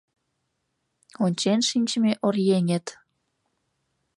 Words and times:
Ончен 1.23 1.59
шинчыме 1.69 2.13
оръеҥет 2.25 2.87